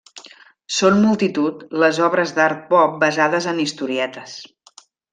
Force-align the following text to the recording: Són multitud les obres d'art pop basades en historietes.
Són 0.77 0.97
multitud 1.01 1.61
les 1.85 2.01
obres 2.07 2.35
d'art 2.39 2.65
pop 2.75 2.99
basades 3.07 3.49
en 3.55 3.63
historietes. 3.69 4.39